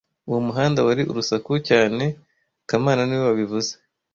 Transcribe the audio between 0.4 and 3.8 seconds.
muhanda wari urusaku cyane kamana niwe wabivuze